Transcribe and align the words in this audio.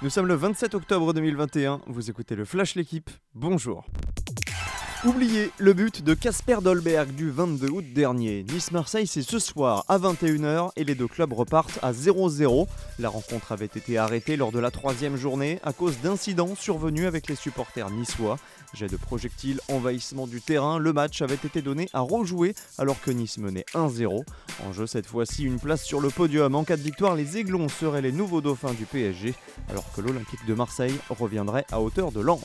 Nous 0.00 0.10
sommes 0.10 0.28
le 0.28 0.34
27 0.34 0.76
octobre 0.76 1.12
2021, 1.12 1.80
vous 1.88 2.08
écoutez 2.08 2.36
le 2.36 2.44
Flash 2.44 2.76
L'équipe, 2.76 3.10
bonjour. 3.34 3.84
Oubliez 5.04 5.52
le 5.58 5.74
but 5.74 6.02
de 6.02 6.12
Casper 6.12 6.56
Dolberg 6.60 7.14
du 7.14 7.30
22 7.30 7.68
août 7.68 7.84
dernier. 7.94 8.44
Nice-Marseille, 8.52 9.06
c'est 9.06 9.22
ce 9.22 9.38
soir 9.38 9.84
à 9.86 9.96
21h 9.96 10.70
et 10.74 10.82
les 10.82 10.96
deux 10.96 11.06
clubs 11.06 11.32
repartent 11.32 11.78
à 11.82 11.92
0-0. 11.92 12.66
La 12.98 13.08
rencontre 13.08 13.52
avait 13.52 13.66
été 13.66 13.96
arrêtée 13.96 14.36
lors 14.36 14.50
de 14.50 14.58
la 14.58 14.72
troisième 14.72 15.16
journée 15.16 15.60
à 15.62 15.72
cause 15.72 16.00
d'incidents 16.00 16.56
survenus 16.56 17.06
avec 17.06 17.28
les 17.28 17.36
supporters 17.36 17.90
niçois. 17.90 18.38
Jet 18.74 18.88
de 18.88 18.96
projectiles, 18.96 19.60
envahissement 19.68 20.26
du 20.26 20.40
terrain, 20.40 20.80
le 20.80 20.92
match 20.92 21.22
avait 21.22 21.36
été 21.36 21.62
donné 21.62 21.88
à 21.92 22.00
rejouer 22.00 22.56
alors 22.76 23.00
que 23.00 23.12
Nice 23.12 23.38
menait 23.38 23.66
1-0. 23.74 24.24
En 24.66 24.72
jeu 24.72 24.88
cette 24.88 25.06
fois-ci, 25.06 25.44
une 25.44 25.60
place 25.60 25.84
sur 25.84 26.00
le 26.00 26.08
podium. 26.08 26.56
En 26.56 26.64
cas 26.64 26.76
de 26.76 26.82
victoire, 26.82 27.14
les 27.14 27.36
Aiglons 27.38 27.68
seraient 27.68 28.02
les 28.02 28.12
nouveaux 28.12 28.40
dauphins 28.40 28.74
du 28.74 28.84
PSG 28.84 29.34
alors 29.68 29.84
que 29.94 30.00
l'Olympique 30.00 30.44
de 30.44 30.54
Marseille 30.54 30.98
reviendrait 31.08 31.66
à 31.70 31.80
hauteur 31.80 32.10
de 32.10 32.20
Lens. 32.20 32.44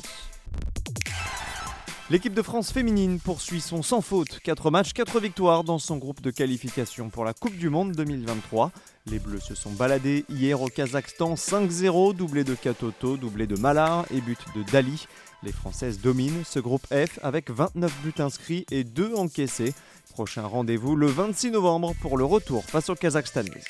L'équipe 2.10 2.34
de 2.34 2.42
France 2.42 2.74
féminine 2.74 3.18
poursuit 3.18 3.62
son 3.62 3.82
sans 3.82 4.02
faute. 4.02 4.40
4 4.44 4.72
matchs, 4.72 4.92
4 4.92 5.22
victoires 5.22 5.64
dans 5.64 5.80
son 5.80 5.98
groupe 5.98 6.22
de 6.22 6.32
qualification 6.32 7.10
pour 7.10 7.24
la 7.24 7.34
Coupe 7.34 7.56
du 7.56 7.70
Monde 7.70 7.94
2023. 7.94 8.72
Les 9.06 9.20
Bleus 9.20 9.40
se 9.40 9.56
sont 9.56 9.72
baladés 9.72 10.26
hier 10.28 10.62
au 10.62 10.68
Kazakhstan 10.68 11.36
5-0, 11.36 12.14
doublé 12.14 12.44
de 12.44 12.56
Katoto, 12.56 13.16
doublé 13.16 13.48
de 13.48 13.56
Malar 13.56 14.06
et 14.12 14.20
but 14.20 14.40
de 14.54 14.64
Dali. 14.64 15.08
Les 15.44 15.54
Françaises 15.54 16.02
dominent 16.02 16.44
ce 16.46 16.60
groupe 16.60 16.86
F 16.88 17.20
avec 17.24 17.50
29 17.50 18.02
buts 18.04 18.22
inscrits 18.22 18.66
et 18.70 18.84
2 18.84 19.16
encaissés. 19.16 19.74
Prochain 20.12 20.46
rendez-vous 20.46 20.98
le 20.98 21.08
26 21.08 21.52
novembre 21.52 21.94
pour 22.02 22.18
le 22.18 22.26
retour 22.26 22.66
face 22.66 22.90
aux 22.90 22.96
Kazakhstanaises. 22.96 23.64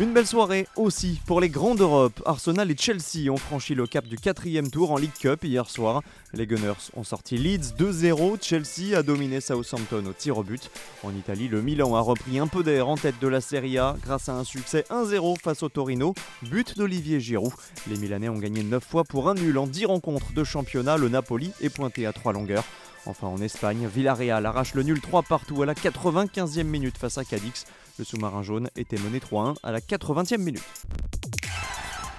Une 0.00 0.12
belle 0.12 0.26
soirée 0.26 0.66
aussi 0.74 1.20
pour 1.24 1.40
les 1.40 1.48
grands 1.48 1.76
d'Europe. 1.76 2.20
Arsenal 2.26 2.68
et 2.68 2.76
Chelsea 2.76 3.30
ont 3.30 3.36
franchi 3.36 3.76
le 3.76 3.86
cap 3.86 4.04
du 4.04 4.16
quatrième 4.16 4.68
tour 4.68 4.90
en 4.90 4.96
League 4.96 5.12
Cup 5.20 5.44
hier 5.44 5.70
soir. 5.70 6.02
Les 6.32 6.48
Gunners 6.48 6.90
ont 6.96 7.04
sorti 7.04 7.38
Leeds 7.38 7.76
2-0. 7.78 8.42
Chelsea 8.42 8.98
a 8.98 9.04
dominé 9.04 9.40
Southampton 9.40 10.04
au 10.06 10.12
tir 10.12 10.36
au 10.36 10.42
but. 10.42 10.68
En 11.04 11.14
Italie, 11.14 11.46
le 11.46 11.62
Milan 11.62 11.94
a 11.94 12.00
repris 12.00 12.40
un 12.40 12.48
peu 12.48 12.64
d'air 12.64 12.88
en 12.88 12.96
tête 12.96 13.20
de 13.20 13.28
la 13.28 13.40
Serie 13.40 13.78
A 13.78 13.94
grâce 14.02 14.28
à 14.28 14.32
un 14.32 14.42
succès 14.42 14.84
1-0 14.90 15.38
face 15.38 15.62
au 15.62 15.68
Torino. 15.68 16.12
But 16.42 16.76
d'Olivier 16.76 17.20
Giroud. 17.20 17.52
Les 17.86 17.96
Milanais 17.96 18.28
ont 18.28 18.38
gagné 18.38 18.64
9 18.64 18.84
fois 18.84 19.04
pour 19.04 19.28
un 19.28 19.34
nul 19.34 19.56
en 19.58 19.68
10 19.68 19.86
rencontres 19.86 20.32
de 20.32 20.42
championnat. 20.42 20.96
Le 20.96 21.08
Napoli 21.08 21.52
est 21.60 21.70
pointé 21.70 22.04
à 22.04 22.12
3 22.12 22.32
longueurs. 22.32 22.64
Enfin 23.06 23.28
en 23.28 23.40
Espagne, 23.40 23.86
Villarreal 23.86 24.44
arrache 24.44 24.74
le 24.74 24.82
nul 24.82 25.00
3 25.00 25.22
partout 25.22 25.62
à 25.62 25.66
la 25.66 25.74
95e 25.74 26.64
minute 26.64 26.98
face 26.98 27.18
à 27.18 27.24
Cadix. 27.24 27.64
Le 27.98 28.04
sous-marin 28.04 28.42
jaune 28.42 28.70
était 28.76 28.98
mené 28.98 29.18
3-1 29.18 29.54
à 29.62 29.72
la 29.72 29.80
80e 29.80 30.38
minute. 30.38 30.62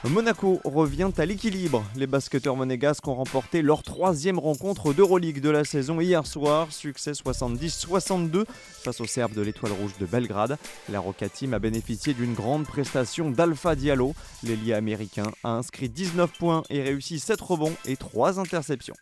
Monaco 0.10 0.62
revient 0.64 1.10
à 1.18 1.26
l'équilibre. 1.26 1.84
Les 1.96 2.06
basketteurs 2.06 2.56
monégasques 2.56 3.08
ont 3.08 3.16
remporté 3.16 3.62
leur 3.62 3.82
troisième 3.82 4.38
rencontre 4.38 4.94
d'Euroleague 4.94 5.42
de 5.42 5.50
la 5.50 5.64
saison 5.64 6.00
hier 6.00 6.28
soir. 6.28 6.72
Succès 6.72 7.14
70-62 7.14 8.46
face 8.48 9.02
aux 9.02 9.08
Serbes 9.08 9.34
de 9.34 9.42
l'Étoile 9.42 9.72
Rouge 9.72 9.98
de 10.00 10.06
Belgrade. 10.06 10.58
La 10.90 11.00
Roca 11.00 11.28
Team 11.28 11.56
a 11.56 11.60
bénéficié 11.60 12.14
d'une 12.14 12.36
grande 12.36 12.66
prestation 12.66 13.32
d'Alpha 13.32 13.76
Diallo. 13.76 14.14
L'ailier 14.44 14.74
américain 14.74 15.32
a 15.44 15.50
inscrit 15.50 15.90
19 15.90 16.32
points 16.38 16.64
et 16.70 16.84
réussi 16.84 17.20
7 17.20 17.42
rebonds 17.42 17.76
et 17.86 17.98
3 17.98 18.40
interceptions. 18.40 18.96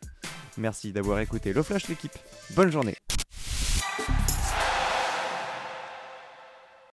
Merci 0.57 0.93
d'avoir 0.93 1.19
écouté 1.19 1.51
le 1.51 1.63
Flash 1.63 1.89
l'équipe. 1.89 2.17
Bonne 2.55 2.71
journée. 2.71 2.95